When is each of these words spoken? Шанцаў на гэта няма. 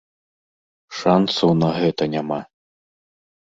Шанцаў 1.01 1.53
на 1.61 1.69
гэта 1.79 2.03
няма. 2.17 2.41